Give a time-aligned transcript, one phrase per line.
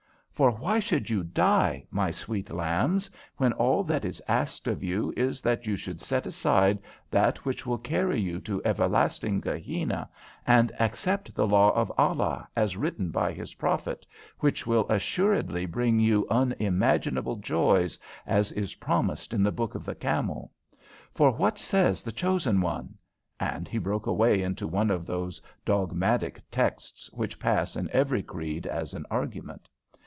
[0.41, 5.13] "For why should you die, my sweet lambs, when all that is asked of you
[5.15, 6.79] is that you should set aside
[7.11, 10.09] that which will carry you to everlasting Gehenna,
[10.47, 14.03] and accept the law of Allah as written by His prophet,
[14.39, 19.93] which will assuredly bring you unimaginable joys, as is promised in the Book of the
[19.93, 20.51] Camel?
[21.13, 22.95] For what says the chosen one?"
[23.39, 28.65] and he broke away into one of those dogmatic texts which pass in every creed
[28.65, 29.69] as an argument.